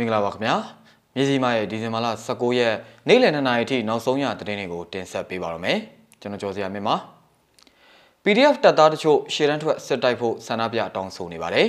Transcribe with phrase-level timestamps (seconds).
[0.00, 0.56] င်္ဂလာပါခင်ဗျာ
[1.14, 2.74] မြေစီမရဲ့ဒီဇင်ဘာလ19ရက်
[3.08, 5.78] နေ့လယ်2နာရီထိနောက်ဆုံးရသတင်းတွေကိုတင်ဆက်ပေးပါရမယ်
[6.20, 6.96] ကျွန်တော်ကျော်စရာမြင့်ပါ
[8.24, 11.68] PDF တပ်သားတချို့ရှေ့တန်းထွက်စစ်တိုက်ဖို့ဆန္ဒပြတောင်းဆိုနေပါတယ်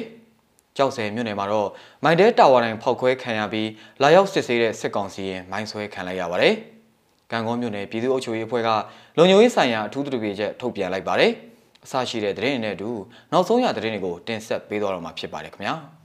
[0.78, 1.70] ကြောက်စဲမြို့နယ်မှာတော့
[2.04, 3.70] မိုင်တဲတာဝါတိုင်းဖောက်ခွဲခံရပြီး
[4.02, 6.54] လာရောက်စစ်ဆေးတဲ့စစ်ကောင်စီရင်မိုင်းဆွဲခံလိုက်ရပါတယ်
[7.32, 8.70] ကံကောမြို့နယ်ပြည်သူ့အုပ်ချုပ်ရေးအဖွဲ့က
[9.18, 11.32] လုံခြုံရေးဆိုင်ရာအထူးတူပြေချက်ထုတ်ပြန်လိုက်ပါတယ်
[11.86, 12.90] အစရှိတဲ့သတင်းတွေနဲ့အတူ
[13.32, 16.03] နောက်ဆုံးရသတင်းတွေကိုတင်ဆက်ပေးသွားတော့မှာဖြစ်ပါတယ်ခင်ဗျာ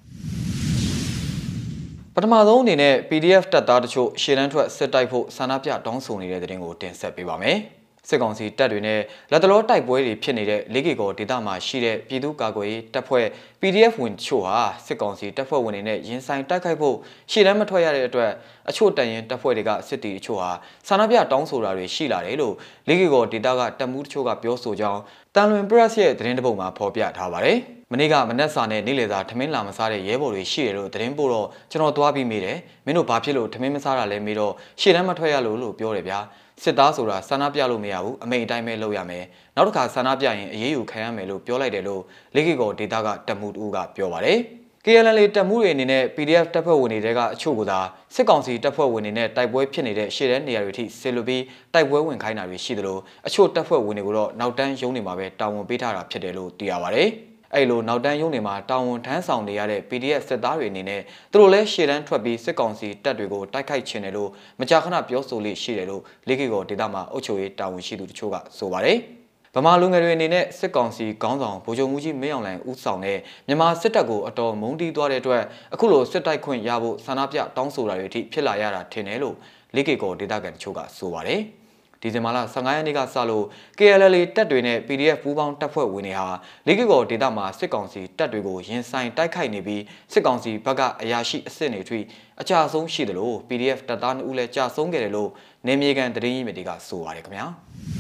[2.21, 7.59] ပထမဆုံးအနေနဲ့ PDF တပ်သားတချို့ရှေ့တန်းထွက်စစ်တိုက်ဖို့ဆန္ဒပြတောင်းဆိုနေတဲ့တဲ့တင်ကိုတင်ဆက်ပေးပါမယ်။
[8.09, 9.01] စစ်ကောင်စီတပ်တွေနဲ့
[9.31, 13.27] လက်တလောတိုက်ပွဲတွေဖြစ်နေတဲ့လေးကေကောဒေသမှာရှိတဲ့ပြည်သူ့ကာကွယ်ရေးတပ်ဖွဲ့
[13.61, 16.97] PDF ဝင်ချို့ဟာစစ်ကောင်စီတပ်ဖွဲ့ဝင်တွေနဲ့ရင်ဆိုင်တိုက်ခိုက်ဖို့
[17.31, 18.31] ရှေ့တန်းမထွက်ရတဲ့အတွက်
[18.69, 20.51] အချို့တန်ရင်တပ်ဖွဲ့တွေကစစ်တီအချို့ဟာ
[20.89, 22.55] ဆန္ဒပြတောင်းဆိုတာတွေရှိလာတယ်လို့
[22.89, 25.01] လေးကေကောဒေသကတပ်မှုတချို့ကပြောဆိုကြောင်း
[25.35, 27.59] တန်လွင်ပရက်ရဲ့သတင်းတပုတ်မှာဖော်ပြထားပါတယ်။
[27.93, 36.19] မနေ့ကမနက်စာနဲ့နေ့လယ်စာထမင်းလာမစားတဲ့ရဲဘော်တွေရှိတယ်လို့သတင်းပို့တော့ကျွန်တော်သွားပြီးမိတယ်မင်းတို့ဘာဖြစ်လို့ထမင်းမစားတာလဲမေးတော့ရှေ့တန်းမထွက်ရလို့လို့ပြောတယ်ဗျာ
[36.63, 39.25] စစ်သားဆိုတာဆန္ဒပြလို့မရဘူးအမိန်အတိုင်းပဲလုပ်ရမယ်
[39.57, 42.03] နောက်တစ်ခါဆန္ဒပြရင်အေးအေးယူခံရမယ်လို့ပြောလိုက်တယ်လို့
[42.35, 44.39] လေကီကောဒေတာကတမှုတူကပြောပါတယ်
[44.85, 47.81] KLL တပ်မှုတွေအနေနဲ့ PDF တပ်ဖွဲ့ဝင်တွေတဲကအချို့ကသာ
[48.15, 51.43] စစ်ကောင်စီတပ်ဖွဲ့ဝင်တွေနဲ့တိုက်ပွဲဖြစ်နေတဲ့ရှေ့တဲ့နေရာတွေထိဆစ်လွပြီး
[51.75, 57.09] တိုက်ပွဲဝင်ခိုင်းတာတွေရှိသလိုအချို့တပ်ဖွဲ့ဝင်တွေကိုတော့နောက်တန်းရုံးနေမှာပဲတာဝန်ပေးထားတာဖြစ်တယ်လို့သိရပါတယ်။
[57.55, 69.18] အဲ့လိုနောက်တန်းရုံးတွေမှာတာဝန်ထမ်းဆောင်နေရတဲ့ PDF စစ်သားတွေအနေနဲ့သူတို့လည်းရှေ့တန်းထွက်ပြီးစစ်ကောင်စီတပ်တွေကိုတိုက်ခိုက်ချင်တယ်လို့မကြာခဏပြောဆိုလေးရှိတယ်လို့လေးကေကောဒေသမှာအုပ်ချုပ်ရေးတာဝန်ရှိသူတချို့ကဆိုပါတယ်
[69.55, 75.43] ဗမာလူငယ်တွေအနေနဲ့စစ်ကောင်စီခေါင်းဆောင်ဗိုလ်ချုပ်မှုကြီးမင်းအောင်လှိုင်ဦးဆောင်တဲ့မြန်မာစစ်တပ်ကိုအတော်မုန်းတီးသွားတဲ့အတွက်
[75.75, 79.37] အခုလိုစစ်တိုက်ခွင့်ရဖို့ဆန္ဒပြတောင်းဆိုတာတွေအထိဖြစ်လာရတာထင်တယ်လို့
[79.75, 81.43] လေးကေကောဒေသခံတချို့ကဆိုပါတယ်။
[82.03, 83.45] ဒီဇင်ဘာလ15ရက်နေ့ကစလို့
[83.79, 86.29] KLL တပ်တွေနဲ့ PDF ပူးပေါင်းတပ်ဖွဲ့ဝင်တွေဟာ
[86.67, 89.83] လေးကကောဒေသမှာစစ်ကောင်စီတပ်တွေကိုရင်ဆိုင်တိုက်ခိုက်နေပြီး
[90.13, 92.01] စစ်ကောင်စီဘက်ကအရာရှိအစ်စ်တွေထွေ
[92.41, 95.31] အကြဆုံးရှိတယ်လို့ PDF တပ်သား2ဦးလည်းကြာဆုံးခဲ့တယ်လို့
[95.67, 97.98] နေမြေကန်တရင်ကြီးမြစ်တွေကဆိုပါတယ်ခင်ဗျာ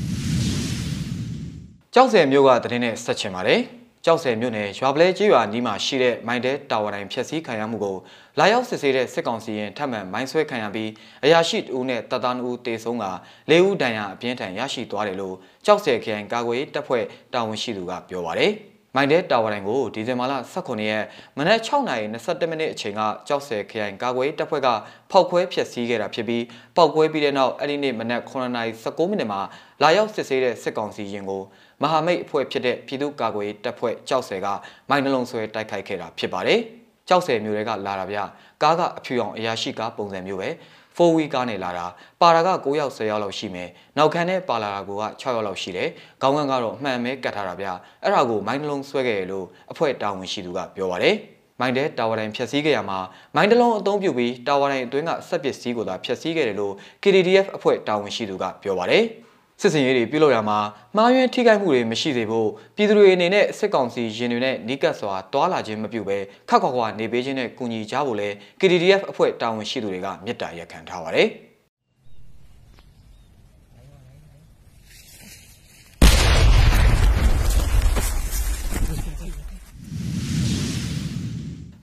[1.95, 3.61] ကြောက်စဲမျိုးကတရင်နဲ့ဆက်ချင်ပါတယ်
[4.05, 7.97] ကြောက်စဲမြို့နယ်ရွာပလဲကျေးရွာနီးမှာရှိတဲ့မိုင်းတဲတာဝါတိုင်းဖျက်ဆီးခံရမှုကို
[8.39, 10.91] လာရောက်စစ်ဆေးတဲ့စစ်ကောင်စီရင်ထပ်မံမိုင်းဆွဲခံရပြီး
[11.25, 13.07] အရာရှိတဦးနဲ့တပ်သား2ဦးတေဆုံးက
[13.51, 17.05] ၄ဦးဒဏ်ရာအပြင်းထန်ရရှိသွားတယ်လို့ကြောက်စဲခရိုင်ကာကွယ်ရေးတပ်ဖွဲ့
[17.35, 18.53] တာဝန်ရှိသူကပြောပါတယ်။
[18.95, 21.05] မိုင်းတဲတာဝါတိုင်းကိုဒီဇင်ဘာလ18ရက်
[21.39, 24.69] မနက်6:22မိနစ်အချိန်ကကြောက်စဲခရိုင်ကာကွယ်ရေးတပ်ဖွဲ့က
[25.11, 26.45] ဖောက်ခွဲဖျက်ဆီးခဲ့တာဖြစ်ပြီး
[26.77, 29.41] ပောက်ကွဲပြီးတဲ့နောက်အဲ့ဒီနေ့မနက်9:19မိနစ်မှာ
[29.83, 31.43] လာရောက်စစ်ဆေးတဲ့စစ်ကောင်စီရင်ကို
[31.83, 34.47] မဟာမိတ်အဖွဲ့ဖြစ်တဲ့ပြည်သူ့ကာကွယ်ရေးတပ်ဖွဲ့ကြောက်ဆယ်က
[34.89, 36.61] မိုင်းနှလုံးဆွဲတိုက်ခိုက်ခဲ့တာဖြစ်ပါတယ်။
[37.09, 38.19] ကြောက်ဆယ်မျိုးတွေကလာတာဗျ
[38.63, 40.49] ကားကအဖြူအောင်အရာရှိကားပုံစံမျိုးပဲ
[40.99, 41.87] 4 week ကားနဲ့လာတာ
[42.21, 45.89] ပါတာက9ယောက်10ယောက်လောက်ရှိမယ်နောက်ခံနဲ့ပါလာတာက6ယောက်လောက်ရှိတယ်
[46.23, 47.67] ခေါင်းကန်းကတော့မှန်မဲကတ်ထားတာဗျ
[48.03, 51.17] အဲ့ဒါကိုမိုင်းနှလုံးဆွဲခဲ့ရလို့အဖွဲ့တာဝန်ရှိသူကပြောပါတယ်
[51.61, 52.99] မိုင်းတဲ့တာဝါတိုင်းဖျက်ဆီးခဲ့ရမှာ
[53.35, 59.05] မိုင်းတလုံးအသုံးပြုပြီးတာဝါတိုင်းအတွင်းကစက်ပစ္စည်းကိုသာဖျက်ဆီးခဲ့တယ်လို့ KDDF အဖွဲ့တာဝန်ရှိသူကပြောပါတယ်။
[59.61, 60.59] စစ်စင်ရေးတွေပြုလုပ်ရမှာ
[60.97, 68.29] မှားယွင်းထိခိုက်မှုတွေမရှိစေဖို့ပြည်သူတွေအနေနဲ့စစ်ကောင်စီရင်တွေနဲ့နီးကပ်စွာတွာလာခြင်းမပြုဘဲခက်ခွာခွာနေပေးခြင်းနဲ့ကူညီကြဖို့လဲ
[68.61, 71.29] KDDF အဖွဲ့တာဝန်ရှိသူတွေကမြစ်တာရက်ခံထားပါတယ်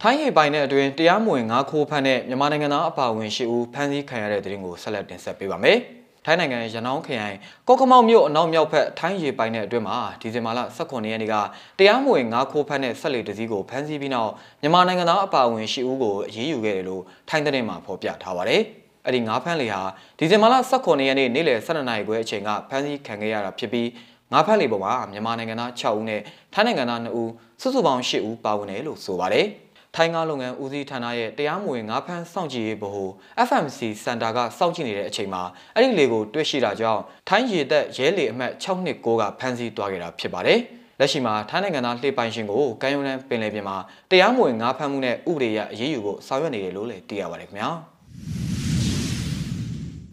[0.01, 5.79] ထိုင်းရေပိုင်တဲ့အတွင်းတရားမဝင်ငါးခိုးဖမ်းတဲ့မြန်မာနိုင်ငံသားအပါအဝင်ရှိဦးဖမ်းဆီးခံရတဲ့တဲ့ရင်ကိုဆက်လက်တင်ဆက်ပေးပါမယ်။
[6.25, 7.35] ထိုင်းနိုင်ငံရနောင်းခရိုင်
[7.67, 11.35] ကော့ကမောက်မြို့အနောက်မြောက်ဘက်ထိုင်းရေပိုင်တဲ့အတွင်းမှာဒီဇင်ဘာလ18ရက်နေ့က
[11.79, 14.31] တရားမဝင်ငါးခိုးဖမ်းတဲ့ဆက်လေတစည်းကိုဖမ်းဆီးပြီးနောက်
[14.61, 18.61] မြန်မာနိုင်ငံသားအပါအဝင်ရှိဦးကိုအရေးယူခဲ့တယ်လို့ထိုင်းတဲ့မှာဖော်ပြထားပါတယ်။
[19.05, 19.81] အဲ့ဒီငါးဖမ်းလေဟာ
[20.19, 23.89] ဒီဇင်ဘာလ18ရက်နေ့နေ့လယ်12နာရီခွဲအချိန်ကဖမ်းဆီးခံခဲ့ရတာဖြစ်ပြီး
[24.31, 26.21] ငါးဖမ်းလေပေါ်မှာမြန်မာနိုင်ငံသား6ဦးနဲ့
[26.53, 27.31] ထိုင်းနိုင်ငံသား2ဦး
[27.61, 29.47] စုစုပေါင်း8ဦးပါဝင်တယ်လို့ဆိုပါတယ်။
[29.95, 33.09] ထိုင်းငါလုပ်ငန်းဦးစီးဌာနရဲ့တရားမဝင်ငါးဖမ်းစောင့်ကြည့်ရေးဗဟို
[33.47, 35.43] FMC စင်တာကစောင့်ကြည့်နေတဲ့အချိန်မှာ
[35.75, 40.59] အဲ့ဒီလေကိုတွေ့ရှိတာကြောင့်ထိုင်းရေသက်ရဲလေအမှတ်629ကဖမ်းဆီးသွားခဲ့တာဖြစ်ပါတယ်။
[40.99, 43.77] လက်ရှိမှာထိုင်းနိုင်ငံသားလှေပိုင်ရှင်ကိုကမ်းရုံးလန်းပင်လယ်ပြင်မှာ
[44.11, 47.69] တရားမဝင်ငါးဖမ်းမှုနဲ့ဥပဒေအရအရေးယူဖို့ဆောင်ရွက်နေတယ်လို့လည်းသိရပါတယ်ခင်ဗျာ။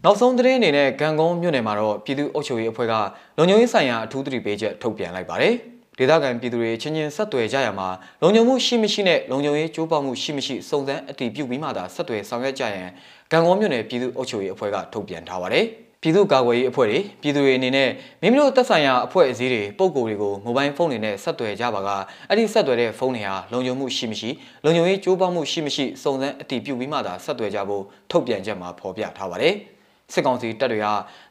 [0.03, 2.93] နောက်ဆုံးသတင်းအနေနဲ့ဂံကုန်းမြို့နယ်မှာတော့ပြည်သူ့အုပ်ချုပ်ရေးအဖွဲ့က
[3.37, 5.55] လုံခြုံရေးဆိုင်ရာအထူးသတိပေးချက်ထုတ်ပြန်လိုက်ပါတယ်။
[5.97, 7.87] ဒေသခံပြည်သူတွေချင်းချင်းဆက်သွယ်ကြရမှာ
[8.21, 12.89] လုံခြုံမှုရှိမရှိနဲ့လုံခြုံရေးကြိုးပမ်းမှုရှိမရှိစုံစမ်းအတည်ပြုပြီးမှသာဆက်သွယ်ဆောင်ရွက်ကြရန်
[13.31, 15.65] ဂံကောမြို့နယ်ပြည်သူ့အုပ်ချုပ်ရေးအဖွဲ့ကထုတ်ပြန်ထားပါတယ်။
[16.01, 17.89] ပြည်သူ့ကာကွယ်ရေးအဖွဲ့တွေပြည်သူတွေအနေနဲ့
[18.21, 21.89] မိမိတို့သက်ဆိုင်ရာအဖွဲ့အစည်းတွေပုံကိုယ်တွေကိုမိုဘိုင်းဖုန်းတွေနဲ့ဆက်သွယ်ကြပါက
[22.29, 24.29] အဲ့ဒီဆက်သွယ်တဲ့ဖုန်းတွေဟာလုံခြုံမှုရှိမရှိ
[24.63, 29.55] လုံခြုံရေးကြိုးပမ်းမှုရှိမရှိစုံစမ်းအတည်ပြုပြီးမှသာဆက်သွယ်ကြဖို့ထုတ်ပြန်ချက်မှာဖော်ပြထားပါတယ်။
[30.13, 30.87] စစ်ကောင်စီတပ်တွေက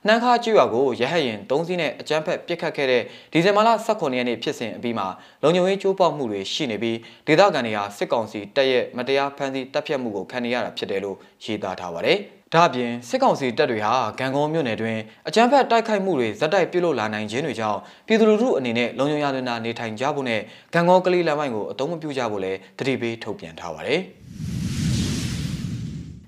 [0.06, 3.02] နှမ်းခါကျွော်ကိုရဟတ်ရင်၃စီးနဲ့အကြမ်းဖက်ပစ်ခတ်ခဲ့တဲ့
[3.32, 5.06] ဒီဇင်ဘာလ18ရက်နေ့ဖြစ်စဉ်အပြီးမှာ
[5.42, 12.18] လုံခြုံရေးကျိုးပေါက်မှုတွေရှိနေပြီးဒေသခံတွေဟာစစ်ကောင်စီတပ်ရဲ့မတရားဖမ်းဆီးတပ်ဖြတ်မှုကိုခံနေရတာဖြစ်တယ်လို့ရေးသားထားပါတယ်။
[12.54, 14.98] ဒါ့အပြင်စစ်ကောင်စီတပ်တွေဟာဂံကုန်းမြို့နယ်တွင်
[15.28, 20.40] အကြမ်းဖက်တိုက်ခိုက်မှုတွေဇက်တိုက်ပြုလုပ်လာနိုင်ခြင်းတွေကြောင့်ပြည်သူလူထုအနေနဲ့လုံခြုံရည်နာနေထိုင်ကြဖို့နဲ့
[20.74, 24.00] ဂံကုန်းကလေးလမ်းပိုင်းကိုအသုံးမပြုကြဖို့လည်းတတိပေးထုတ်ပြန်ထားပါတယ်။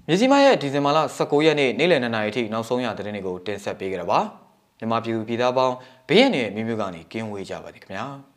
[0.09, 4.21] မြစည်းမရဲ့ဒီဇင်ဘာလ19ရက်နေ့နေ့လယ်2နာရီအထိနောက်ဆုံးရသတင်းတွေကိုတင်ဆက်ပေးကြတာပါ
[4.79, 5.75] မြန်မာပြည်သူပြည်သားပေါင်း
[6.09, 8.06] ဘေးရန်တွေမျိုးမျိုးကနေကင်းဝေးကြပါသည်ခင်ဗျာ။